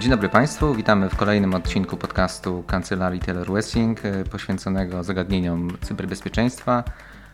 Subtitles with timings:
[0.00, 6.84] Dzień dobry Państwu, witamy w kolejnym odcinku podcastu Kancelarii Taylor Wessing e, poświęconego zagadnieniom cyberbezpieczeństwa.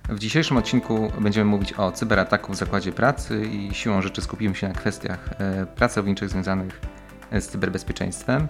[0.08, 4.68] W dzisiejszym odcinku będziemy mówić o cyberataku w zakładzie pracy i siłą rzeczy skupimy się
[4.68, 6.80] na kwestiach e, pracowniczych związanych
[7.30, 8.48] e, z cyberbezpieczeństwem.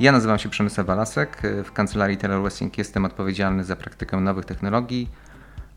[0.00, 1.42] Ja nazywam się Przemysław Walasek.
[1.64, 5.10] W kancelarii Taylor Wessing jestem odpowiedzialny za praktykę nowych technologii,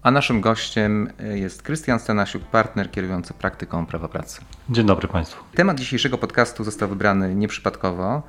[0.02, 4.42] a naszym gościem jest Krystian Stanasiuk, partner kierujący praktyką prawa pracy.
[4.70, 5.44] Dzień dobry Państwu.
[5.56, 8.24] Temat dzisiejszego podcastu został wybrany nieprzypadkowo.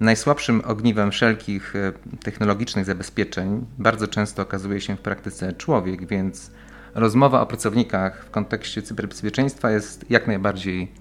[0.00, 1.92] Najsłabszym ogniwem wszelkich e,
[2.24, 6.50] technologicznych zabezpieczeń bardzo często okazuje się w praktyce człowiek, więc
[6.94, 10.92] rozmowa o pracownikach w kontekście cyberbezpieczeństwa jest jak najbardziej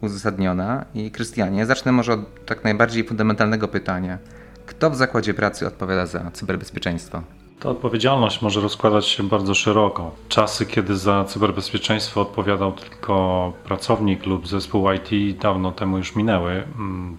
[0.00, 0.84] uzasadniona.
[0.94, 4.18] I Krystianie, zacznę może od tak najbardziej fundamentalnego pytania.
[4.66, 7.22] Kto w zakładzie pracy odpowiada za cyberbezpieczeństwo?
[7.60, 10.10] Ta odpowiedzialność może rozkładać się bardzo szeroko.
[10.28, 16.64] Czasy, kiedy za cyberbezpieczeństwo odpowiadał tylko pracownik lub zespół IT, dawno temu już minęły.
[16.78, 17.16] Mm,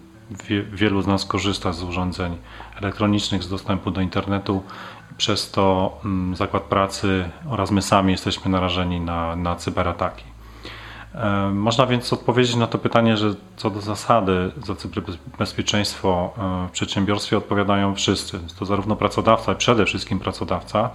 [0.72, 2.38] wielu z nas korzysta z urządzeń
[2.82, 4.64] elektronicznych, z dostępu do internetu.
[5.18, 10.24] Przez to mm, zakład pracy oraz my sami jesteśmy narażeni na, na cyberataki.
[11.16, 16.72] E, można więc odpowiedzieć na to pytanie, że co do zasady za cyberbezpieczeństwo e, w
[16.72, 18.40] przedsiębiorstwie odpowiadają wszyscy.
[18.60, 20.90] To zarówno pracodawca, przede wszystkim pracodawca,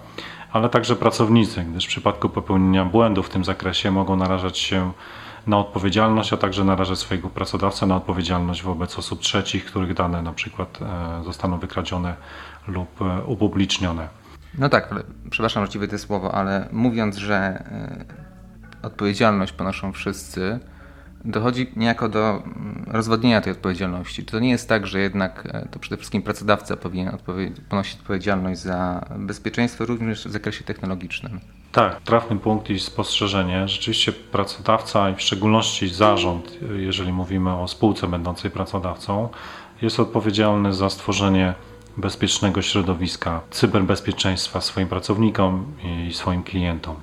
[0.52, 4.92] ale także pracownicy, gdyż w przypadku popełnienia błędów w tym zakresie mogą narażać się
[5.46, 10.32] na odpowiedzialność, a także narażać swojego pracodawcę na odpowiedzialność wobec osób trzecich, których dane na
[10.32, 12.14] przykład e, zostaną wykradzione
[12.69, 12.88] lub
[13.26, 14.08] upublicznione.
[14.58, 17.64] No tak, ale, przepraszam, że ci słowo, ale mówiąc, że
[18.83, 20.61] odpowiedzialność ponoszą wszyscy,
[21.25, 24.25] dochodzi niejako do mm, rozwodnienia tej odpowiedzialności.
[24.25, 28.60] To nie jest tak, że jednak e, to przede wszystkim pracodawca powinien odpowie ponosić odpowiedzialność
[28.60, 31.41] za bezpieczeństwo również w zakresie technologicznym.
[31.72, 33.69] Tak, trafny punkt i spostrzeżenie.
[33.69, 39.28] Rzeczywiście pracodawca i w szczególności zarząd, jeżeli mówimy o spółce będącej pracodawcą,
[39.83, 41.55] jest odpowiedzialny za stworzenie
[41.97, 45.66] bezpiecznego środowiska cyberbezpieczeństwa swoim pracownikom
[46.08, 46.97] i swoim klientom.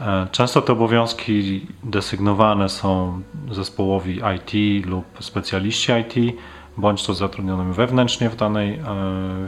[0.00, 3.20] E, często te obowiązki desygnowane są
[3.50, 6.36] zespołowi IT lub specjaliści IT,
[6.76, 8.80] bądź to zatrudnionym wewnętrznie w danej e,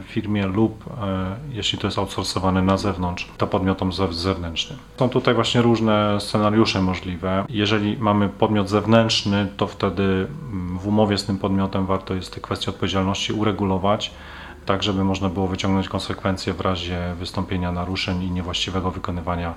[0.03, 4.79] firmie lub e, jeśli to jest outsourcowane na zewnątrz, to podmiotom zewnętrznym.
[4.99, 7.45] Są tutaj właśnie różne scenariusze możliwe.
[7.49, 12.41] Jeżeli mamy podmiot zewnętrzny, to wtedy mm, w umowie z tym podmiotem warto jest te
[12.41, 14.11] kwestie odpowiedzialności uregulować
[14.69, 19.53] tak żeby można było wyciągnąć konsekwencje w razie wystąpienia naruszeń i niewłaściwego wykonywania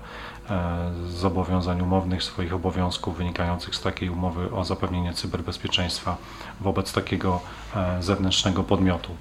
[0.50, 6.16] e, zobowiązań umownych, swoich obowiązków wynikających z takiej umowy o zapewnienie cyberbezpieczeństwa
[6.60, 7.40] wobec takiego
[7.76, 9.16] e, zewnętrznego podmiotu.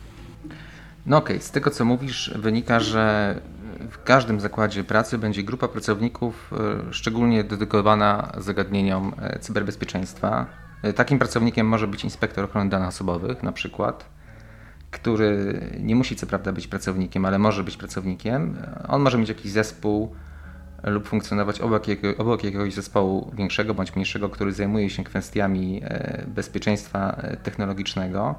[1.05, 1.47] No okej, okay.
[1.47, 3.35] z tego co mówisz wynika, że
[3.91, 6.53] w każdym zakładzie pracy będzie grupa pracowników
[6.89, 10.45] e, szczególnie dedykowana zagadnieniom cyberbezpieczeństwa.
[10.95, 14.20] Takim pracownikiem może być inspektor ochrony danych osobowych na przykład
[14.91, 18.57] który nie musi co prawda być pracownikiem, ale może być pracownikiem.
[18.87, 20.15] On może mieć jakiś zespół
[20.83, 21.83] lub funkcjonować obok,
[22.17, 28.35] obok jakiegoś zespołu większego bądź mniejszego, który zajmuje się kwestiami e, bezpieczeństwa e, technologicznego.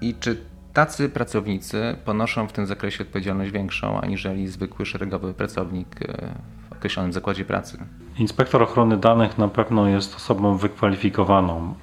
[0.00, 0.36] I czy
[0.72, 6.34] tacy pracownicy ponoszą w tym zakresie odpowiedzialność większą aniżeli zwykły szeregowy pracownik e,
[6.78, 7.78] określonym zakładzie pracy?
[8.18, 11.74] Inspektor ochrony danych na pewno jest osobą wykwalifikowaną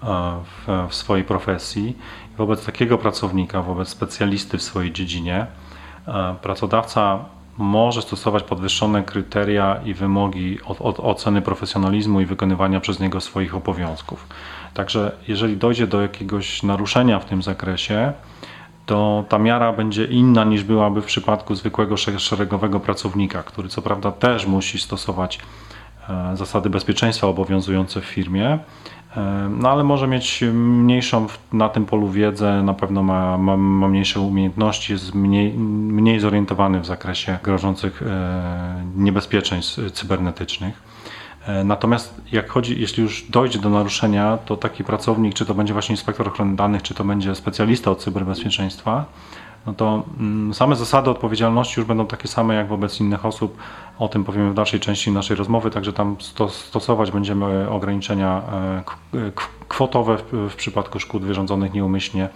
[0.43, 1.95] w, w swojej profesji
[2.37, 5.47] Wobec takiego pracownika, wobec specjalisty w swojej dziedzinie,
[6.07, 7.25] e, pracodawca
[7.57, 13.55] może stosować podwyższone kryteria i wymogi od, od, oceny profesjonalizmu i wykonywania przez niego swoich
[13.55, 14.27] obowiązków.
[14.73, 18.13] Także jeżeli dojdzie do jakiegoś naruszenia w tym zakresie,
[18.85, 24.11] to ta miara będzie inna niż byłaby w przypadku zwykłego szeregowego pracownika, który co prawda
[24.11, 25.39] też musi stosować
[26.09, 28.59] e, zasady bezpieczeństwa obowiązujące w firmie,
[29.49, 34.19] no ale może mieć mniejszą na tym polu wiedzę, na pewno ma, ma, ma mniejsze
[34.19, 40.84] umiejętności, jest mniej, mniej zorientowany w zakresie grożących e, niebezpieczeństw cybernetycznych.
[41.47, 45.73] E, natomiast jak chodzi, jeśli już dojdzie do naruszenia, to taki pracownik, czy to będzie
[45.73, 49.05] właśnie inspektor ochrony danych, czy to będzie specjalista od cyberbezpieczeństwa,
[49.65, 53.57] no to mm, same zasady odpowiedzialności już będą takie same jak wobec innych osób.
[53.99, 56.15] O tym powiemy w dalszej części naszej rozmowy, także tam
[56.49, 58.41] stosować będziemy ograniczenia
[59.13, 59.31] e,
[59.67, 62.29] kwotowe w przypadku szkód wyrządzonych nieumyślnie.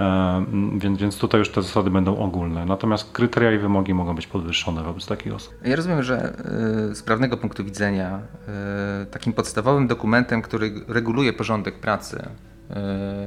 [0.00, 0.44] E,
[0.78, 2.64] więc, więc tutaj już te zasady będą ogólne.
[2.64, 5.54] Natomiast kryteria i wymogi mogą być podwyższone wobec takich osób.
[5.64, 6.32] Ja rozumiem, że
[6.90, 8.20] e, z prawnego punktu widzenia
[9.10, 12.28] takim podstawowym dokumentem, który reguluje porządek pracy,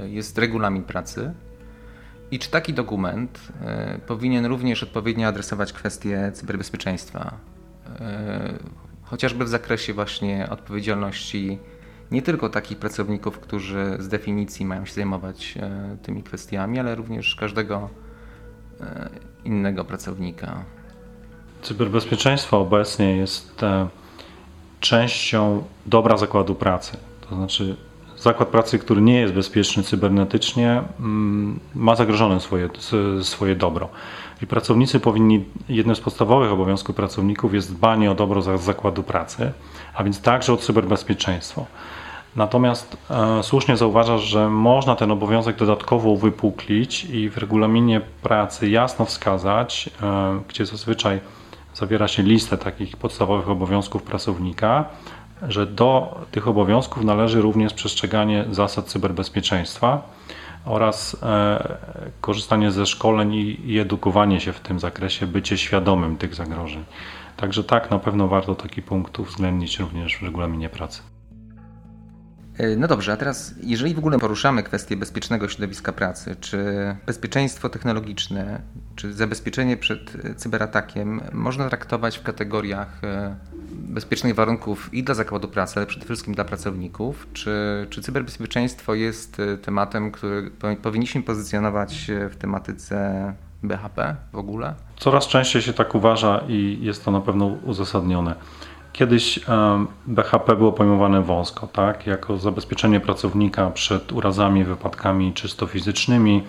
[0.09, 1.33] jest regulamin pracy.
[2.31, 7.37] I czy taki dokument e, powinien również odpowiednio adresować kwestie cyberbezpieczeństwa?
[7.99, 8.53] E,
[9.03, 11.59] chociażby w zakresie właśnie odpowiedzialności
[12.11, 15.57] nie tylko takich pracowników, którzy z definicji mają się zajmować
[16.03, 17.89] tymi kwestiami, ale również każdego
[19.45, 20.63] innego pracownika.
[21.61, 23.61] Cyberbezpieczeństwo obecnie jest
[24.79, 26.97] częścią dobra zakładu pracy.
[27.29, 27.75] To znaczy,
[28.17, 32.69] zakład pracy, który nie jest bezpieczny cybernetycznie, mm, ma zagrożone swoje,
[33.21, 33.89] swoje dobro.
[34.41, 39.51] I pracownicy powinni, jednym z podstawowych obowiązków pracowników jest dbanie o dobro zakładu pracy,
[39.93, 41.65] a więc także o cyberbezpieczeństwo.
[42.35, 49.05] Natomiast e, słusznie zauważasz, że można ten obowiązek dodatkowo uwypuklić i w regulaminie pracy jasno
[49.05, 51.19] wskazać, e, gdzie zazwyczaj
[51.73, 54.85] zawiera się listę takich podstawowych obowiązków pracownika,
[55.47, 60.01] że do tych obowiązków należy również przestrzeganie zasad cyberbezpieczeństwa
[60.65, 61.77] oraz e,
[62.21, 63.33] korzystanie ze szkoleń
[63.65, 66.83] i, edukowanie się w tym zakresie, bycie świadomym tych zagrożeń.
[67.37, 71.10] Także tak, na pewno warto taki punkt uwzględnić również w regulaminie pracy.
[72.57, 76.65] E, no dobrze, a teraz jeżeli w ogóle poruszamy kwestię bezpiecznego środowiska pracy, czy
[77.05, 78.61] bezpieczeństwo technologiczne,
[78.95, 83.35] czy zabezpieczenie przed cyberatakiem można traktować w kategoriach e,
[83.71, 87.27] bezpiecznych warunków i dla zakładu pracy, ale przede wszystkim dla pracowników?
[87.33, 87.51] Czy,
[87.89, 90.51] czy cyberbezpieczeństwo jest e, tematem, który
[90.81, 93.33] powinniśmy pozycjonować w tematyce
[93.63, 94.73] BHP w ogóle?
[94.97, 98.35] Coraz częściej się tak uważa i jest to na pewno uzasadnione.
[98.93, 99.39] Kiedyś
[100.07, 102.07] BHP było pojmowane wąsko, tak?
[102.07, 106.43] jako zabezpieczenie pracownika przed urazami, wypadkami czysto fizycznymi,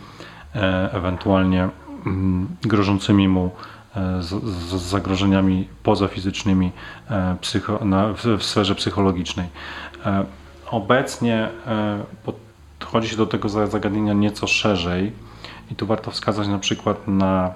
[0.55, 1.69] e, ewentualnie
[2.07, 3.51] mm, grożącymi mu
[3.97, 6.73] e, z, zagrożeniami pozafizycznymi
[7.11, 7.37] e,
[8.39, 9.49] w sferze psychologicznej.
[10.71, 11.49] Obecnie
[12.25, 15.13] podchodzi się do tego zagadnienia nieco szerzej
[15.71, 17.55] i tu warto wskazać na przykład na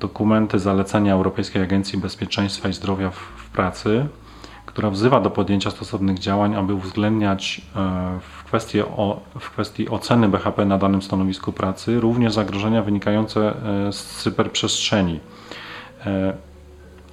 [0.00, 4.06] dokumenty zalecenia Europejskiej Agencji Bezpieczeństwa i Zdrowia w pracy,
[4.66, 10.28] która wzywa do podjęcia stosownych działań, aby uwzględniać e, w kwestii, o, w kwestii oceny
[10.28, 13.40] BHP na danym stanowisku pracy również zagrożenia wynikające
[13.88, 15.20] e, z cyberprzestrzeni.
[16.06, 16.34] E,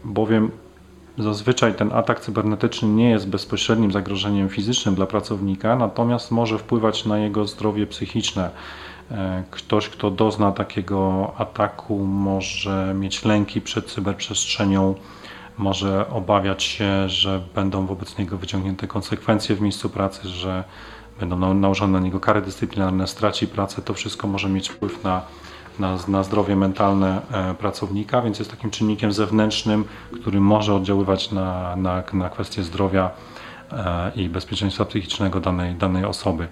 [0.04, 0.52] bowiem
[1.18, 7.18] zazwyczaj ten atak cybernetyczny nie jest bezpośrednim zagrożeniem fizycznym dla pracownika, natomiast może wpływać na
[7.18, 8.50] jego zdrowie psychiczne.
[9.52, 14.96] Ktoś, kto dozna takiego ataku, może mieć lęki przed cyberprzestrzenią
[15.58, 20.64] może obawiać się, że będą wobec niego wyciągnięte konsekwencje w miejscu pracy, że
[21.20, 23.82] będą nałożone na niego kary dyscyplinarne, straci pracę.
[23.82, 25.22] To wszystko może mieć wpływ na,
[25.80, 29.86] na, na zdrowie mentalne e, pracownika, więc jest takim czynnikiem zewnętrznym,
[30.22, 33.12] który może oddziaływać na, na, na kwestie zdrowia
[33.72, 36.48] e, i bezpieczeństwa psychicznego danej, danej osoby.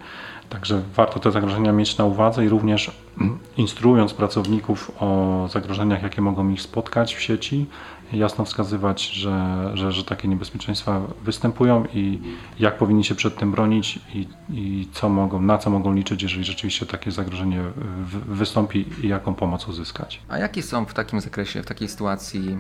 [0.52, 6.22] Także warto te zagrożenia mieć na uwadze i również mm, instruując pracowników o zagrożeniach, jakie
[6.22, 7.66] mogą ich spotkać w sieci,
[8.14, 12.20] jasno wskazywać, że, że, że takie niebezpieczeństwa występują i
[12.60, 16.44] jak powinni się przed tym bronić i, i co mogą, na co mogą liczyć, jeżeli
[16.44, 17.62] rzeczywiście takie zagrożenie
[18.26, 20.22] wystąpi i jaką pomoc uzyskać.
[20.30, 22.58] A jakie są w takim zakresie, w takiej sytuacji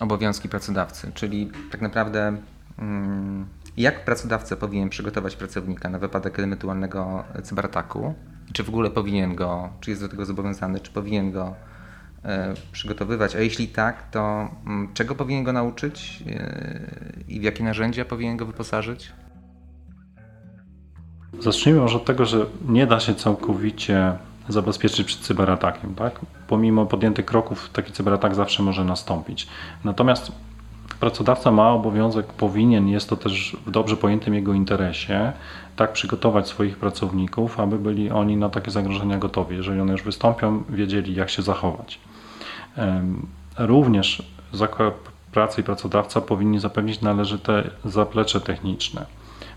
[0.00, 1.12] obowiązki pracodawcy?
[1.14, 2.36] Czyli tak naprawdę.
[2.76, 3.46] Hmm,
[3.76, 8.14] jak pracodawca powinien przygotować pracownika na wypadek ewentualnego cyberataku?
[8.52, 11.54] Czy w ogóle powinien go, czy jest do tego zobowiązany, czy powinien go
[12.24, 13.36] e, przygotowywać?
[13.36, 18.36] A jeśli tak, to mm, czego powinien go nauczyć e, i w jakie narzędzia powinien
[18.36, 19.12] go wyposażyć?
[21.38, 24.12] Zacznijmy może od tego, że nie da się całkowicie
[24.48, 25.94] zabezpieczyć przed cyberatakiem.
[25.94, 26.20] Tak?
[26.48, 29.48] Pomimo podjętych kroków, taki cyberatak zawsze może nastąpić.
[29.84, 30.32] Natomiast
[30.94, 35.32] pracodawca ma obowiązek, powinien, jest to też w dobrze pojętym jego interesie,
[35.76, 39.56] tak przygotować swoich pracowników, aby byli oni na takie zagrożenia gotowi.
[39.56, 41.98] Jeżeli one już wystąpią, wiedzieli jak się zachować.
[43.58, 44.22] Również
[44.52, 44.94] zakład
[45.32, 49.06] pracy i pracodawca powinni zapewnić należyte zaplecze techniczne.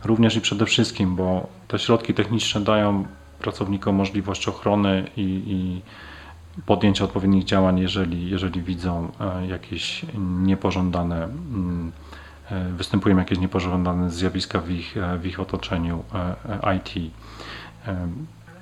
[0.04, 3.06] Również i przede wszystkim, bo te środki techniczne dają
[3.39, 5.82] pracownikom możliwość ochrony i, i
[6.66, 10.06] podjęcia odpowiednich działań, jeżeli, jeżeli widzą e, jakieś
[10.42, 11.92] niepożądane, mm,
[12.52, 16.04] e, występują jakieś niepożądane zjawiska w ich, e, w ich otoczeniu
[16.78, 17.12] IT.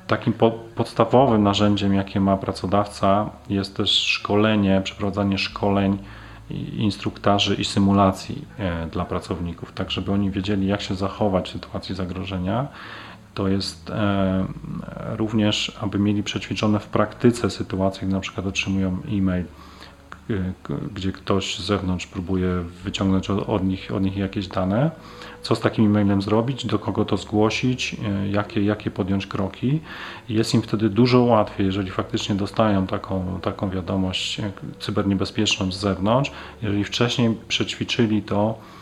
[0.07, 5.97] Takim po, podstawowym narzędziem, jakie ma pracodawca, jest też szkolenie, przeprowadzanie szkoleń,
[6.77, 8.45] instruktarzy i symulacji
[8.91, 12.67] dla pracowników, tak żeby oni wiedzieli, jak się zachować w sytuacji zagrożenia
[13.33, 14.45] to jest e,
[15.17, 19.45] również, aby mieli przećwiczone w praktyce sytuacje, gdy na przykład otrzymują e-mail,
[20.93, 24.91] gdzie ktoś z zewnątrz próbuje wyciągnąć od nich, od nich jakieś dane.
[25.41, 27.95] Co z takim e-mailem zrobić, do kogo to zgłosić,
[28.31, 29.81] jakie, jakie podjąć kroki.
[30.29, 34.41] Jest im wtedy dużo łatwiej, jeżeli faktycznie dostają taką, taką wiadomość
[34.79, 38.72] cyberniebezpieczną z zewnątrz, jeżeli wcześniej przećwiczyli to E,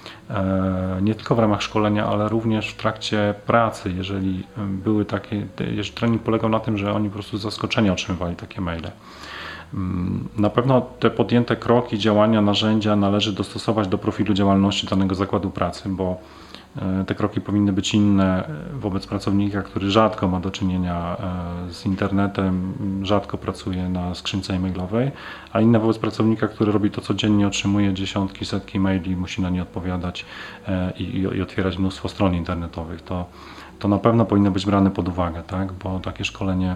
[1.01, 6.21] nie tylko w ramach szkolenia, ale również w trakcie pracy, jeżeli były takie, jeżeli trening
[6.21, 8.91] polegał na tym, że oni po prostu z zaskoczenia otrzymywali takie maile.
[9.73, 15.50] Mm, na pewno te podjęte kroki, działania, narzędzia należy dostosować do profilu działalności danego zakładu
[15.50, 16.40] pracy, bo E,
[17.07, 21.17] te kroki powinny być inne wobec pracownika, który rzadko ma do czynienia
[21.67, 25.11] e, z internetem, rzadko pracuje na skrzynce e-mailowej,
[25.53, 29.61] a inne wobec pracownika, który robi to codziennie, otrzymuje dziesiątki, setki maili, musi na nie
[29.61, 30.25] odpowiadać
[30.67, 33.01] e, i, i otwierać mnóstwo stron internetowych.
[33.01, 33.25] To,
[33.79, 35.73] to na pewno powinno być brane pod uwagę, tak?
[35.73, 36.75] bo takie szkolenie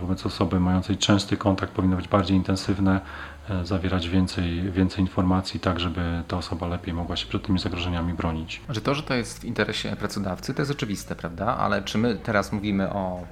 [0.00, 5.80] wobec osoby mającej częsty kontakt powinno być bardziej intensywne, E, zawierać więcej, więcej informacji, tak
[5.80, 8.60] żeby ta osoba lepiej mogła się przed tymi zagrożeniami bronić.
[8.68, 11.56] Że to, że to jest w interesie pracodawcy, to jest oczywiste, prawda?
[11.56, 13.26] Ale czy my teraz mówimy o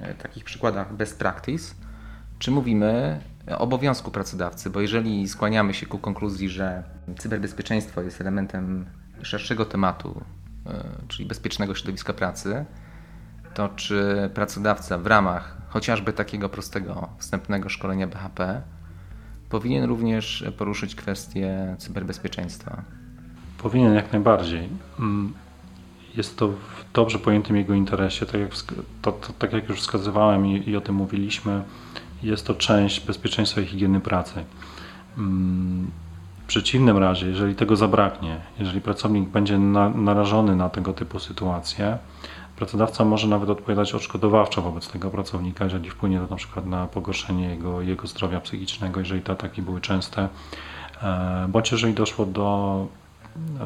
[0.00, 1.74] e, takich przykładach best practice,
[2.38, 4.70] czy mówimy o obowiązku pracodawcy?
[4.70, 6.82] Bo jeżeli skłaniamy się ku konkluzji, że
[7.18, 8.86] cyberbezpieczeństwo jest elementem
[9.22, 10.24] szerszego tematu,
[10.66, 12.64] e, czyli bezpiecznego środowiska pracy,
[13.54, 18.62] to czy pracodawca w ramach chociażby takiego prostego wstępnego szkolenia BHP
[19.54, 22.82] powinien również poruszyć kwestię cyberbezpieczeństwa.
[23.58, 24.68] Powinien jak najbardziej.
[24.98, 25.34] Mm,
[26.16, 28.50] jest to w dobrze pojętym jego interesie, tak jak,
[29.02, 31.62] to, to, tak jak już wskazywałem i, i, o tym mówiliśmy,
[32.22, 34.44] jest to część bezpieczeństwa i higieny pracy.
[35.18, 35.90] Mm,
[36.44, 41.98] w przeciwnym razie, jeżeli tego zabraknie, jeżeli pracownik będzie na, narażony na tego typu sytuacje,
[42.56, 47.48] Pracodawca może nawet odpowiadać odszkodowawczo wobec tego pracownika, jeżeli wpłynie to na przykład na pogorszenie
[47.48, 50.28] jego, jego zdrowia psychicznego, jeżeli te ataki były częste,
[51.02, 52.86] e, bądź jeżeli doszło do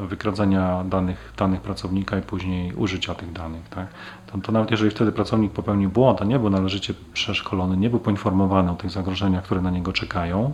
[0.01, 3.69] wykradzenia danych, danych pracownika i później użycia tych danych.
[3.69, 3.87] Tak?
[4.27, 7.99] To, to, nawet jeżeli wtedy pracownik popełnił błąd, a nie był należycie przeszkolony, nie był
[7.99, 10.53] poinformowany o tych zagrożeniach, które na niego czekają,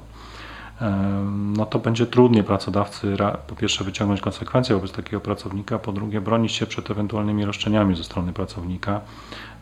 [1.32, 3.18] no to będzie trudniej pracodawcy
[3.48, 8.04] po pierwsze wyciągnąć konsekwencje wobec takiego pracownika, po drugie bronić się przed ewentualnymi roszczeniami ze
[8.04, 9.02] strony pracownika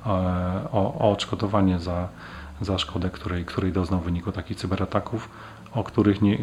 [0.06, 0.10] e,
[0.72, 2.10] o, o odszkodowanie za,
[2.62, 5.30] za szkodę, której, której doznał w wyniku takich cyberataków,
[5.74, 6.38] o których nie,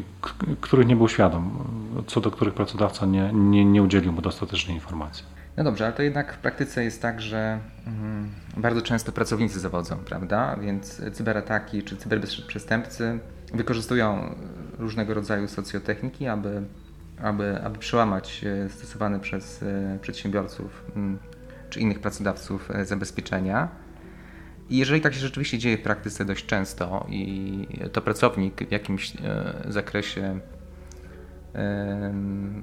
[0.61, 1.65] których nie był świadom,
[2.07, 5.25] co do których pracodawca nie, nie, nie udzielił mu dostatecznej informacji.
[5.57, 9.97] No dobrze, ale to jednak w praktyce jest tak, że mm, bardzo często pracownicy zawodzą,
[9.97, 10.57] prawda?
[10.57, 13.19] Więc cyberataki czy cyberprzestępcy
[13.55, 14.35] wykorzystują
[14.79, 16.63] różnego rodzaju socjotechniki, aby,
[17.23, 21.19] aby, aby przełamać e, stosowane przez e, przedsiębiorców mm,
[21.71, 23.69] czy innych pracodawców e, zabezpieczenia.
[24.71, 29.13] I jeżeli tak się rzeczywiście dzieje w praktyce dość często i to pracownik w jakimś
[29.69, 30.41] zakresie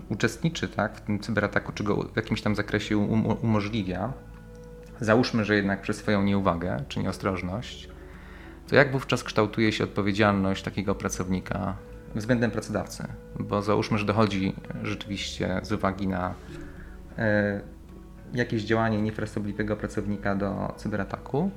[0.09, 2.97] uczestniczy tak, w tym cyberataku, czy go w jakimś tam zakresie
[3.43, 4.13] umożliwia,
[4.99, 7.89] załóżmy, że jednak przez swoją nieuwagę czy nieostrożność,
[8.67, 11.75] to jak wówczas kształtuje się odpowiedzialność takiego pracownika
[12.15, 13.07] względem pracodawcy?
[13.39, 16.33] Bo załóżmy, że dochodzi rzeczywiście z uwagi na
[17.17, 17.61] e,
[18.33, 21.51] jakieś działanie niefrasobliwego pracownika do cyberataku,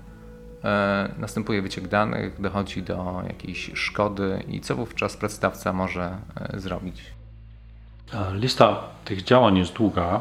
[0.65, 7.03] e, następuje wyciek danych, dochodzi do jakiejś szkody i co wówczas pracodawca może e, zrobić?
[8.33, 10.21] Lista tych działań jest długa.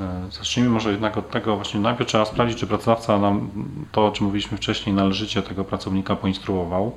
[0.00, 3.50] E, zacznijmy może jednak od tego, właśnie najpierw trzeba sprawdzić, czy pracodawca nam
[3.92, 6.92] to, o czym mówiliśmy wcześniej, należycie tego pracownika poinstruował.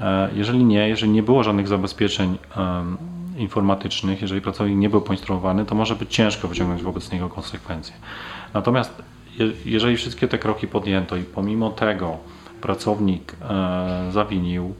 [0.00, 2.38] E, jeżeli nie, jeżeli nie było żadnych zabezpieczeń
[3.36, 7.94] informatycznych, jeżeli pracownik nie był poinstruowany, to może być ciężko wyciągnąć wobec niego konsekwencje.
[8.54, 9.02] Natomiast
[9.64, 12.16] jeżeli wszystkie te kroki podjęto i pomimo tego
[12.60, 14.74] pracownik e, zawinił,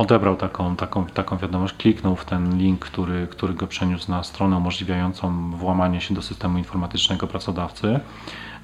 [0.00, 4.56] odebrał taką, taką, taką wiadomość, kliknął w ten link, który, który go przeniósł na stronę
[4.56, 8.00] umożliwiającą włamanie się do systemu informatycznego pracodawcy,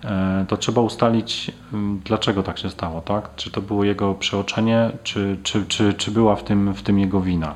[0.05, 3.31] e, to trzeba ustalić, mm, dlaczego tak się stało, tak?
[3.37, 7.21] Czy to było jego przeoczenie, czy, czy, czy, czy była w tym, w tym jego
[7.21, 7.55] wina.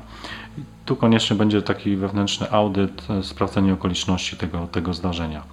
[0.85, 5.43] Tu koniecznie będzie taki wewnętrzny audyt, e, sprawdzenie okoliczności tego, tego zdarzenia.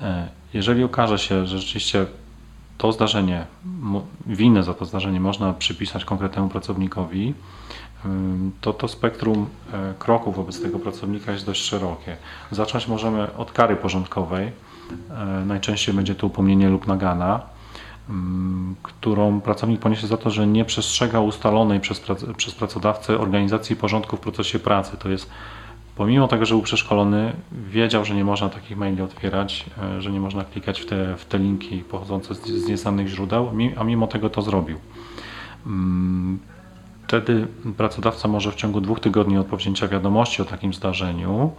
[0.00, 2.06] E, jeżeli okaże się, że rzeczywiście
[2.82, 3.46] to zdarzenie,
[4.26, 7.34] winę za to zdarzenie można przypisać konkretnemu pracownikowi,
[8.60, 12.16] to to spektrum e, kroków wobec tego pracownika jest dość szerokie.
[12.50, 14.52] Zacząć możemy od kary porządkowej.
[15.10, 17.40] E, najczęściej będzie to upomnienie lub nagana,
[18.82, 22.00] którą pracownik poniesie za to, że nie przestrzega ustalonej przez,
[22.58, 24.96] pracodawcę organizacji porządku w procesie pracy.
[24.96, 25.30] To jest
[25.96, 30.20] pomimo tego, że był przeszkolony, wiedział, że nie można takich maili otwierać, e, że nie
[30.20, 34.30] można klikać w te, w te linki pochodzące z, z nieznanych źródeł, a mimo tego
[34.30, 34.78] to zrobił.
[35.66, 36.38] Mm,
[37.12, 37.46] Wtedy
[37.76, 41.50] pracodawca może w ciągu dwóch tygodni od powzięcia wiadomości o takim zdarzeniu,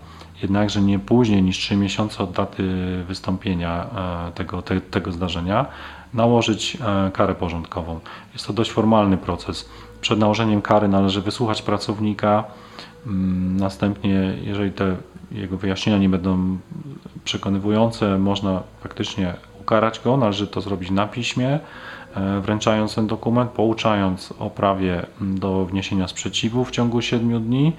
[0.42, 2.64] jednakże nie później niż 3 miesiące od daty
[3.08, 3.86] wystąpienia
[4.28, 5.66] e, tego, te, tego zdarzenia,
[6.14, 8.00] nałożyć e, karę porządkową.
[8.34, 9.70] Jest to dość formalny proces.
[10.02, 12.44] Przed nałożeniem kary należy wysłuchać pracownika,
[13.58, 14.96] następnie, jeżeli te
[15.32, 16.58] jego wyjaśnienia nie będą
[17.24, 20.18] przekonywujące, można faktycznie ukarać go.
[20.18, 21.60] Należy to zrobić na piśmie,
[22.16, 27.74] e, wręczając ten dokument, pouczając o prawie do wniesienia sprzeciwu w ciągu 7 dni,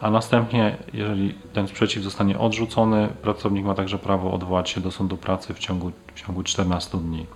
[0.00, 5.16] a następnie, jeżeli ten sprzeciw zostanie odrzucony, pracownik ma także prawo odwołać się do sądu
[5.16, 7.26] pracy w ciągu, w ciągu 14 dni.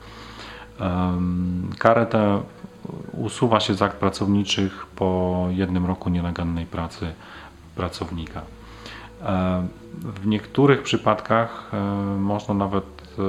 [1.79, 2.41] Karę tę
[3.13, 7.13] usuwa się z akt pracowniczych po jednym roku nielegalnej pracy
[7.77, 8.43] pracownika.
[10.03, 11.77] W niektórych przypadkach e,
[12.19, 13.23] można nawet, e,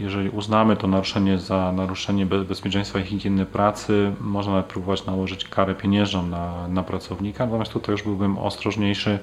[0.00, 5.74] jeżeli uznamy to naruszenie za naruszenie bezpieczeństwa i higieny pracy, można nawet próbować nałożyć karę
[5.74, 7.46] pieniężną na, na pracownika.
[7.46, 9.18] Natomiast tutaj już byłbym ostrożniejszy,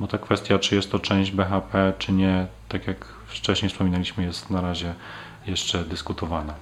[0.00, 4.50] bo ta kwestia, czy jest to część BHP, czy nie, tak jak wcześniej wspominaliśmy, jest
[4.50, 4.94] na razie
[5.46, 6.54] jeszcze dyskutowana.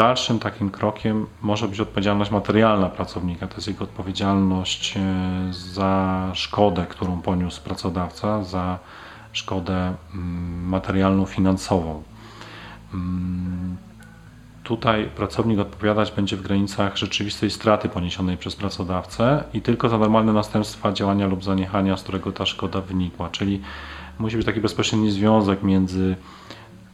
[0.00, 5.00] Dalszym takim krokiem może być odpowiedzialność materialna pracownika, to jest jego odpowiedzialność e,
[5.52, 8.78] za szkodę, którą poniósł pracodawca, za
[9.32, 12.02] szkodę mm, materialną, finansową.
[12.94, 13.76] Mm,
[14.62, 20.32] tutaj pracownik odpowiadać będzie w granicach rzeczywistej straty poniesionej przez pracodawcę i tylko za normalne
[20.32, 23.28] następstwa działania lub zaniechania, z którego ta szkoda wynikła.
[23.28, 23.60] Czyli
[24.18, 26.16] musi być taki bezpośredni związek między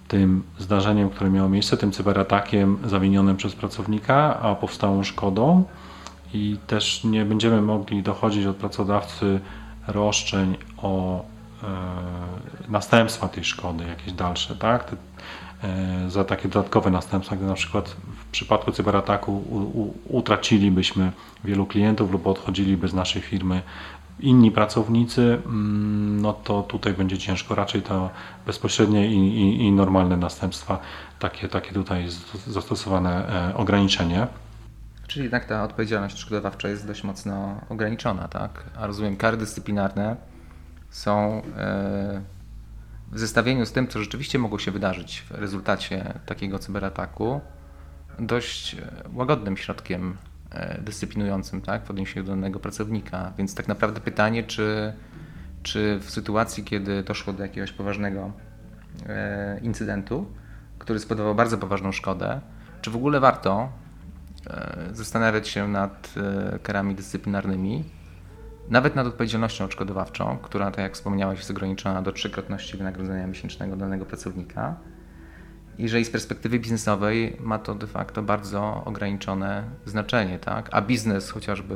[0.09, 5.65] tym zdarzeniem, które miało miejsce, tym cyberatakiem zawinionym przez pracownika, a powstałą szkodą.
[6.35, 9.41] I też nie będziemy mogli dochodzić od pracodawcy
[9.87, 11.25] roszczeń o
[11.63, 11.67] e,
[12.69, 14.85] następstwa tej szkody, jakieś dalsze, tak?
[14.85, 14.97] Te,
[15.63, 21.13] e, za takie dodatkowe następstwa, gdy na przykład w przypadku cyberataku u, u, utracilibyśmy
[21.45, 23.63] wielu klientów lub odchodziliby z naszej firmy
[24.21, 27.55] inni pracownicy, mm, no to tutaj będzie ciężko.
[27.55, 28.11] Raczej to
[28.47, 30.79] bezpośrednie i, i, i normalne następstwa,
[31.19, 32.07] takie, takie tutaj
[32.47, 34.27] zastosowane e, ograniczenie.
[35.07, 38.65] Czyli jednak ta odpowiedzialność odszkodowawcza jest dość mocno ograniczona, tak?
[38.77, 40.17] A rozumiem, kary dyscyplinarne
[40.91, 42.23] są e,
[43.13, 47.41] w zestawieniu z tym, co rzeczywiście mogło się wydarzyć w rezultacie takiego cyberataku,
[48.19, 48.79] dość e,
[49.15, 50.17] łagodnym środkiem
[50.79, 53.33] dyscyplinującym tak, w odniesieniu do danego pracownika.
[53.39, 54.93] Więc tak naprawdę pytanie, czy,
[55.63, 58.33] czy w sytuacji, kiedy doszło do jakiegoś poważnego
[59.09, 60.27] e, incydentu,
[60.79, 62.41] który spowodował bardzo poważną szkodę,
[62.83, 63.69] czy w ogóle warto
[64.47, 66.15] e, zastanawiać się nad
[66.63, 67.85] karami dyscyplinarnymi,
[68.69, 74.07] nawet nad odpowiedzialnością odszkodowawczą, która, tak jak wspomniałeś, jest ograniczona do trzykrotności wynagrodzenia miesięcznego danego
[74.07, 74.77] pracownika
[75.79, 80.69] jeżeli z perspektywy biznesowej ma to de facto bardzo ograniczone znaczenie, tak?
[80.73, 81.75] a biznes chociażby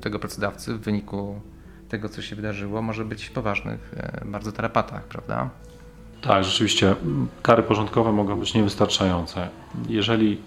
[0.00, 1.40] tego pracodawcy w wyniku
[1.88, 5.50] tego, co się wydarzyło, może być w poważnych e, bardzo tarapatach, prawda?
[6.22, 6.96] Tak, rzeczywiście
[7.42, 9.48] kary porządkowe mogą być niewystarczające.
[9.88, 10.40] Jeżeli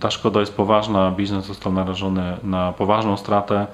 [0.00, 3.66] ta szkoda jest poważna, biznes został narażony na poważną stratę,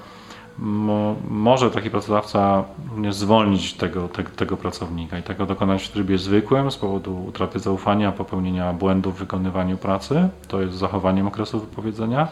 [0.61, 6.17] mo, może taki pracodawca również zwolnić tego, te, tego pracownika i tego dokonać w trybie
[6.17, 12.27] zwykłym z powodu utraty zaufania, popełnienia błędów w wykonywaniu pracy, to jest zachowaniem okresu wypowiedzenia,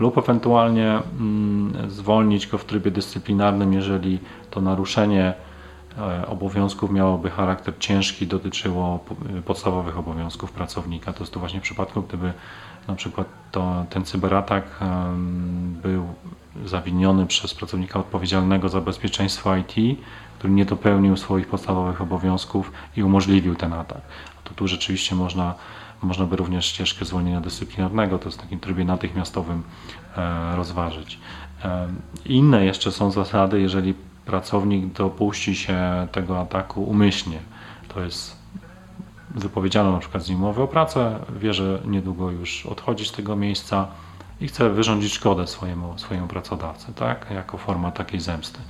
[0.00, 4.18] lub ewentualnie mm, zwolnić go w trybie dyscyplinarnym, jeżeli
[4.50, 5.34] to naruszenie
[6.26, 9.04] obowiązków miałoby charakter ciężki, dotyczyło
[9.46, 11.12] podstawowych obowiązków pracownika.
[11.12, 12.32] To jest to właśnie w przypadku, gdyby
[12.88, 14.64] na przykład to, ten cyberatak
[15.82, 16.06] był
[16.64, 19.98] zawiniony przez pracownika odpowiedzialnego za bezpieczeństwo IT,
[20.38, 24.00] który nie dopełnił swoich podstawowych obowiązków i umożliwił ten atak.
[24.44, 25.54] To tu rzeczywiście można,
[26.02, 29.62] można by również ścieżkę zwolnienia dyscyplinarnego, to jest w takim trybie natychmiastowym
[30.16, 31.18] e, rozważyć.
[31.64, 31.88] E,
[32.24, 33.94] inne jeszcze są zasady, jeżeli
[34.26, 37.38] pracownik dopuści się tego ataku umyślnie.
[37.88, 38.36] To jest
[39.30, 43.36] wypowiedziano na przykład z nim umowę o pracę, wie, że niedługo już odchodzi z tego
[43.36, 43.88] miejsca,
[44.40, 47.26] i chce wyrządzić szkodę swojemu, swojemu pracodawcy, tak?
[47.30, 48.60] jako forma takiej zemsty,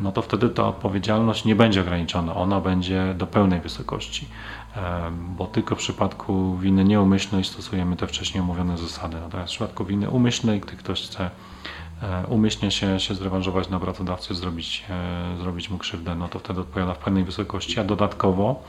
[0.00, 4.28] no to wtedy ta odpowiedzialność nie będzie ograniczona, ona będzie do pełnej wysokości,
[5.36, 9.16] bo tylko w przypadku winy nieumyślnej stosujemy te wcześniej omówione zasady.
[9.20, 11.30] Natomiast w przypadku winy umyślnej, gdy ktoś chce
[12.28, 16.94] umyślnie się, się zrewanżować na pracodawcy, zrobić, e, zrobić mu krzywdę, no to wtedy odpowiada
[16.94, 18.62] w pełnej wysokości, a dodatkowo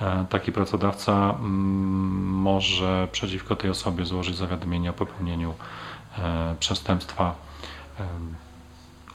[0.00, 1.44] e, taki pracodawca mm,
[2.30, 5.54] może przeciwko tej osobie złożyć zawiadomienie o popełnieniu
[6.18, 7.34] E, przestępstwa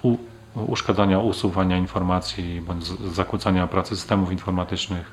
[0.06, 0.18] e,
[0.56, 5.12] uszkadzania, usuwania informacji bądź zakłócania pracy systemów informatycznych,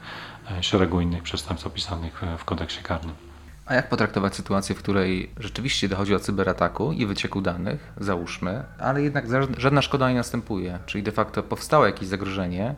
[0.51, 3.26] e, szeregu innych przestępstw opisanych w kodeksie karnym.
[3.67, 9.03] A jak potraktować sytuację, w której rzeczywiście dochodzi o cyberataku i wycieku danych, załóżmy, ale
[9.03, 9.25] jednak
[9.59, 12.75] żadna szkoda nie następuje, czyli de facto powstało jakieś zagrożenie,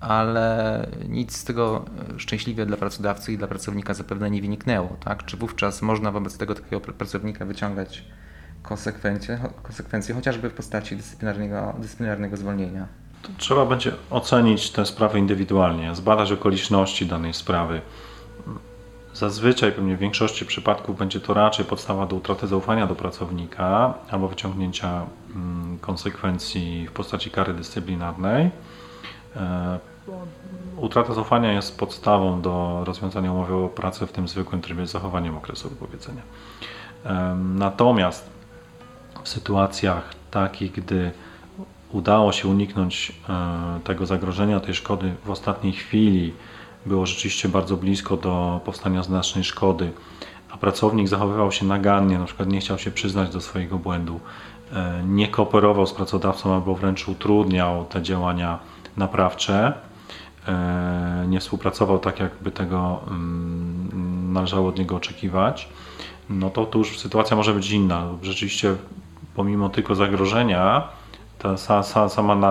[0.00, 1.84] ale nic z tego
[2.16, 4.96] szczęśliwie dla pracodawcy i dla pracownika zapewne nie wyniknęło.
[5.04, 5.24] Tak?
[5.24, 8.04] Czy wówczas można wobec tego takiego pracownika wyciągać
[8.62, 12.86] konsekwencje, konsekwencje chociażby w postaci dyscyplinarnego, dyscyplinarnego zwolnienia?
[13.22, 17.80] To trzeba będzie ocenić tę sprawę indywidualnie, zbadać okoliczności danej sprawy.
[19.20, 24.28] Zazwyczaj, pewnie w większości przypadków, będzie to raczej podstawa do utraty zaufania do pracownika albo
[24.28, 28.50] wyciągnięcia mm, konsekwencji w postaci kary dyscyplinarnej.
[29.36, 29.78] E,
[30.76, 35.36] utrata zaufania jest podstawą do rozwiązania umowy o pracę w tym zwykłym trybie z zachowaniem
[35.36, 36.22] okresu wypowiedzenia.
[37.04, 38.30] E, natomiast
[39.22, 41.10] w sytuacjach takich, gdy
[41.92, 46.32] udało się uniknąć e, tego zagrożenia, tej szkody w ostatniej chwili,
[46.86, 49.90] było rzeczywiście bardzo blisko do powstania znacznej szkody,
[50.50, 54.20] a pracownik zachowywał się nagannie, na przykład nie chciał się przyznać do swojego błędu,
[55.08, 58.58] nie kooperował z pracodawcą albo wręcz utrudniał te działania
[58.96, 59.72] naprawcze,
[60.48, 65.68] e, nie współpracował tak, jakby tego mm, należało od niego oczekiwać,
[66.30, 68.06] no to tu już sytuacja może być inna.
[68.22, 68.74] Rzeczywiście,
[69.34, 70.88] pomimo tylko zagrożenia,
[71.42, 72.08] ta sama,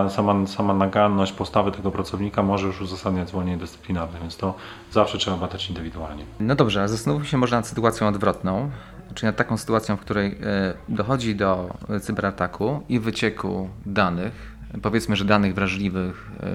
[0.08, 4.54] sama, sama naganność postawy tego pracownika może już uzasadniać zwolnienie dyscyplinarne, więc to
[4.92, 6.24] zawsze trzeba badać indywidualnie.
[6.40, 8.70] No dobrze, zastanówmy się może nad sytuacją odwrotną,
[9.14, 15.24] czyli nad taką sytuacją, w której e, dochodzi do cyberataku i wycieku danych powiedzmy, że
[15.24, 16.46] danych wrażliwych e,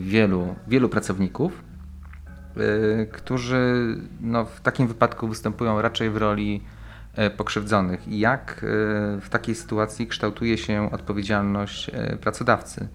[0.00, 1.62] wielu, wielu pracowników,
[2.56, 6.62] e, którzy no, w takim wypadku występują raczej w roli
[7.36, 8.08] pokrzywdzonych.
[8.08, 8.60] I jak
[9.20, 12.88] w takiej sytuacji kształtuje się odpowiedzialność pracodawcy?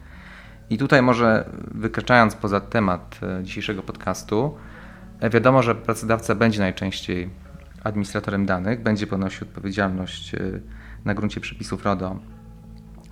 [0.69, 4.57] I tutaj może wykraczając poza temat dzisiejszego podcastu,
[5.31, 7.29] wiadomo, że pracodawca będzie najczęściej
[7.83, 10.35] administratorem danych, będzie ponosił odpowiedzialność
[11.05, 12.19] na gruncie przepisów RODO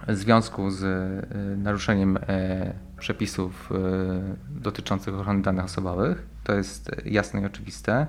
[0.08, 6.28] w związku z e, naruszeniem e, przepisów e, dotyczących ochrony danych osobowych.
[6.44, 8.08] To jest jasne i oczywiste.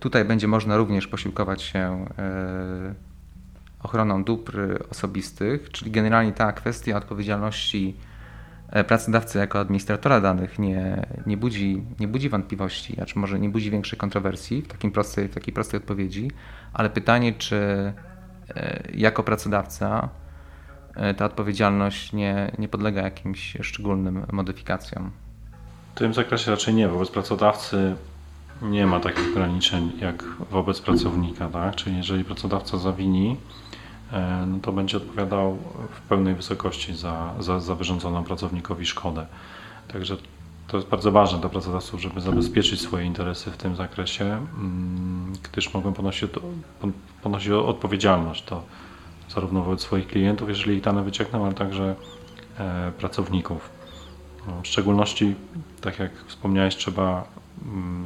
[0.00, 2.06] Tutaj będzie można również posiłkować się
[3.82, 7.96] ochroną dóbr osobistych, czyli generalnie ta kwestia odpowiedzialności
[8.86, 13.98] pracodawcy jako administratora danych nie, nie, budzi, nie budzi wątpliwości, znaczy może nie budzi większej
[13.98, 16.30] kontrowersji w, takim prostej, w takiej prostej odpowiedzi,
[16.72, 17.92] ale pytanie, czy
[18.94, 20.08] jako pracodawca
[20.96, 25.10] E, ta odpowiedzialność nie, nie podlega jakimś szczególnym modyfikacjom.
[25.94, 26.88] W tym zakresie raczej nie.
[26.88, 27.96] Wobec pracodawcy
[28.62, 31.48] nie ma takich ograniczeń jak wobec pracownika.
[31.48, 31.76] Tak?
[31.76, 33.36] Czyli jeżeli pracodawca zawini,
[34.12, 35.58] e, no to będzie odpowiadał
[35.90, 39.26] w pełnej wysokości za, za, za wyrządzoną pracownikowi szkodę.
[39.92, 40.16] Także
[40.68, 45.74] to jest bardzo ważne dla pracodawców, żeby zabezpieczyć swoje interesy w tym zakresie, mm, gdyż
[45.74, 46.30] mogą ponosić,
[47.22, 48.44] ponosić odpowiedzialność.
[48.44, 48.62] To
[49.28, 51.94] zarówno wobec swoich klientów, jeżeli ich dane wyciekną, ale także
[52.58, 53.70] e, pracowników.
[54.46, 55.34] No, w szczególności,
[55.80, 57.24] tak jak wspomniałeś, trzeba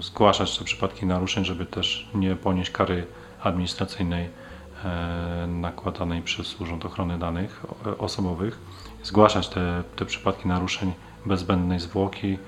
[0.01, 3.07] zgłaszać te przypadki naruszeń, żeby też nie ponieść kary
[3.43, 4.29] administracyjnej
[4.85, 7.67] e, nakładanej przez Urząd Ochrony Danych
[7.99, 8.59] Osobowych.
[9.03, 10.93] Zgłaszać te, te przypadki naruszeń
[11.27, 12.39] bez zbędnej zwłoki,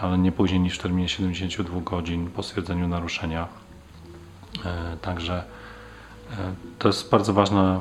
[0.00, 3.48] ale nie później niż w terminie 72 godzin po stwierdzeniu naruszenia.
[4.64, 5.44] E, także
[6.78, 7.80] to jest bardzo ważna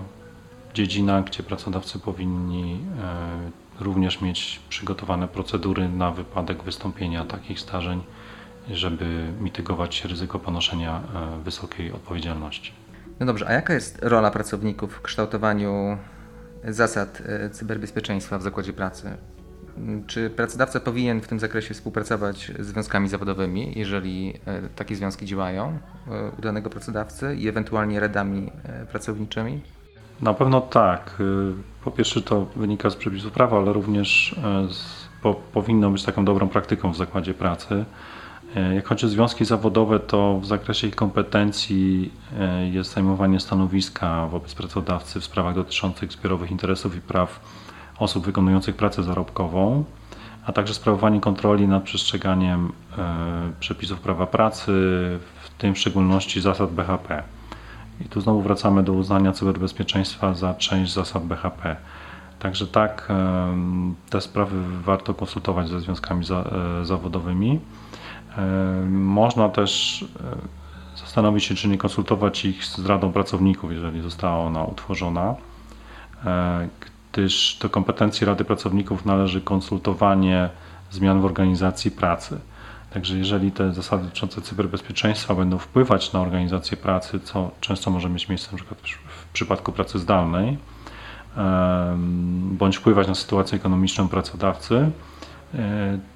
[0.73, 8.01] dziedzina, gdzie pracodawcy powinni e, również mieć przygotowane procedury na wypadek wystąpienia takich zdarzeń,
[8.71, 11.01] żeby mitygować ryzyko ponoszenia
[11.39, 12.71] e, wysokiej odpowiedzialności.
[13.19, 15.97] No dobrze, a jaka jest rola pracowników w kształtowaniu
[16.63, 19.17] zasad e, cyberbezpieczeństwa w zakładzie pracy?
[20.08, 24.34] Czy pracodawca powinien w tym zakresie współpracować z związkami zawodowymi, jeżeli
[24.75, 25.80] takie związki działają
[26.39, 28.51] u danego pracodawcy i ewentualnie radami
[28.91, 29.62] pracowniczymi?
[30.21, 31.17] Na pewno tak.
[31.84, 36.25] Po pierwsze to wynika z przepisów prawa, ale również e, z, po, powinno być taką
[36.25, 37.86] dobrą praktyką w zakładzie pracy.
[38.56, 44.28] E, jak chodzi o związki zawodowe, to w zakresie ich kompetencji e, jest zajmowanie stanowiska
[44.28, 47.39] wobec pracodawcy w sprawach dotyczących zbiorowych interesów i praw
[48.00, 49.84] osób wykonujących pracę zarobkową,
[50.46, 52.72] a także sprawowanie kontroli nad przestrzeganiem
[53.60, 54.72] przepisów prawa pracy,
[55.44, 57.24] w tym w szczególności zasad BHP.
[58.02, 61.76] I tu znowu wracamy do uznania cyberbezpieczeństwa za część zasad BHP.
[62.39, 63.08] Także tak,
[64.10, 66.26] te sprawy warto konsultować ze związkami
[66.82, 67.60] e, zawodowymi.
[68.89, 70.02] Można też
[70.95, 75.36] e, zastanowić się, czy nie konsultować ich z Radą Pracowników, jeżeli została ona utworzona,
[76.26, 76.67] e,
[77.12, 80.50] gdyż do kompetencji Rady Pracowników należy konsultowanie
[80.91, 82.39] zmian w organizacji pracy.
[82.93, 88.30] Także jeżeli te zasady dotyczące cyberbezpieczeństwa będą wpływać na organizację pracy, co często może mieć
[88.30, 90.58] miejsce przykład w przypadku pracy zdalnej,
[92.52, 94.91] bądź wpływać na sytuację ekonomiczną pracodawcy,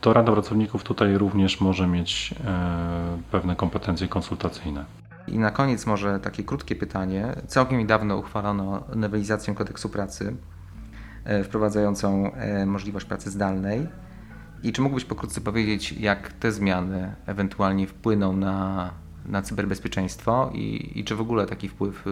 [0.02, 4.86] to Rada Pracowników tutaj również może mieć e, pewne kompetencje konsultacyjne.
[5.28, 7.36] I na koniec może takie krótkie pytanie.
[7.48, 10.36] Całkiem niedawno uchwalono nowelizację kodeksu pracy
[11.24, 12.32] e, wprowadzającą
[12.66, 13.88] możliwość pracy zdalnej.
[14.64, 18.90] I czy mógłbyś pokrótce powiedzieć, jak te zmiany ewentualnie wpłyną na,
[19.26, 22.06] na cyberbezpieczeństwo i, i czy w ogóle taki wpływ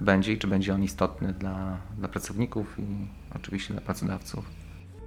[0.00, 4.59] będzie i czy będzie on istotny dla, dla pracowników i oczywiście dla pracodawców?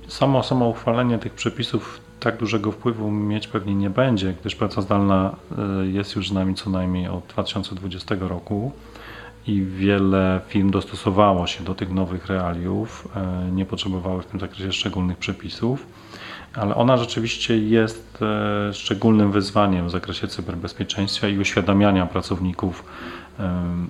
[0.08, 5.36] Samo, samo uchwalenie tych przepisów tak dużego wpływu mieć pewnie nie będzie, gdyż praca zdalna
[5.82, 8.72] y, jest już z nami co najmniej od 2020 roku
[9.48, 13.08] i wiele firm dostosowało się do tych nowych realiów,
[13.48, 15.86] y, nie potrzebowały w tym zakresie szczególnych przepisów
[16.56, 22.86] ale ona rzeczywiście jest e, szczególnym wyzwaniem w zakresie cyberbezpieczeństwa i uświadamiania pracowników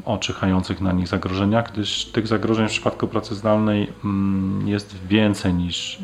[0.06, 5.53] o czyhających na nich zagrożeniach, gdyż tych zagrożeń w przypadku pracy zdalnej mm, jest więcej
[5.53, 5.99] niż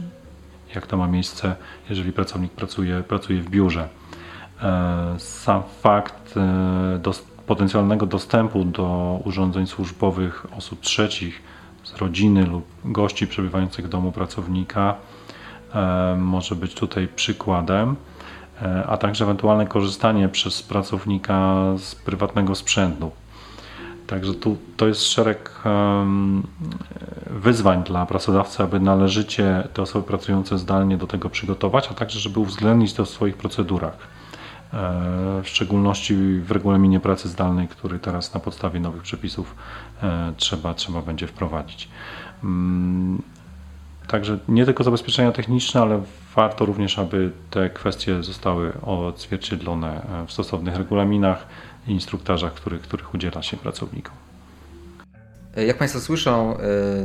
[0.76, 1.56] jak to ma miejsce,
[1.90, 3.90] jeżeli pracownik pracuje, pracuje w biurze.
[4.62, 7.12] E, sam fakt e,
[7.48, 11.42] potencjalnego dostępu do urządzeń służbowych osób trzecich
[11.84, 14.96] z rodziny lub gości przebywających w domu pracownika
[15.76, 17.96] E, może być tutaj przykładem,
[18.88, 23.12] a także ewentualne korzystanie przez pracownika z prywatnego sprzętu.
[24.10, 25.62] Także tu to jest szereg
[27.26, 32.40] wyzwań dla pracodawcy, aby należycie te osoby pracujące zdalnie do tego przygotować, a także żeby
[32.40, 33.98] uwzględnić to w swoich procedurach.
[34.74, 39.56] E, w szczególności w regulaminie pracy zdalnej, który teraz na podstawie nowych przepisów
[40.38, 41.90] trzeba, trzeba będzie wprowadzić.
[42.44, 43.22] Mm,
[44.10, 46.02] Także nie tylko zabezpieczenia techniczne, ale
[46.36, 51.48] warto również, aby te kwestie zostały odzwierciedlone w stosownych regulaminach
[51.90, 54.16] i instruktarzach, których, których udziela się pracownikom.
[55.56, 56.60] Jak Państwo słyszą, e,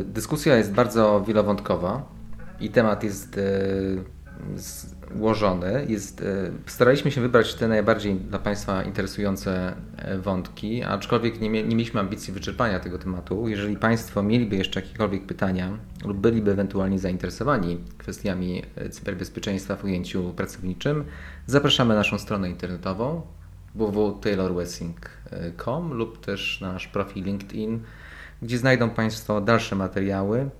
[0.04, 2.02] dyskusja jest bardzo wielowątkowa
[2.60, 3.40] i temat jest e,
[5.14, 5.86] ułożony.
[5.88, 11.62] Jest, e, staraliśmy się wybrać te najbardziej dla Państwa interesujące e, wątki, aczkolwiek nie, nie
[11.76, 13.48] mieliśmy ambicji wyczerpania tego tematu.
[13.48, 20.32] Jeżeli Państwo mieliby jeszcze jakiekolwiek pytania lub byliby ewentualnie zainteresowani kwestiami e, cyberbezpieczeństwa w ujęciu
[20.36, 21.04] pracowniczym,
[21.46, 23.22] zapraszamy na naszą stronę internetową
[23.74, 27.82] www.taylorwessing.com lub też nasz profil LinkedIn,
[28.42, 30.50] gdzie znajdą Państwo dalsze materiały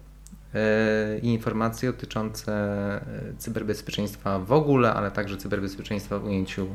[0.54, 3.00] E, i informacje dotyczące e,
[3.38, 6.66] cyberbezpieczeństwa w ogóle, ale także cyberbezpieczeństwa w ujęciu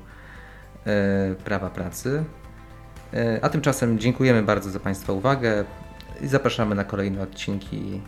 [0.86, 2.23] e, prawa pracy.
[3.41, 5.65] A tymczasem dziękujemy bardzo za Państwa uwagę
[6.21, 8.02] i zapraszamy na kolejne odcinki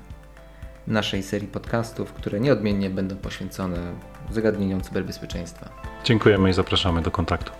[0.87, 3.77] naszej serii podcastów, które nieodmiennie będą poświęcone
[4.31, 5.69] zagadnieniom cyberbezpieczeństwa.
[6.03, 7.51] Dziękujemy i zapraszamy do kontaktu.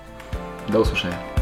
[0.69, 1.40] Do usłyszenia.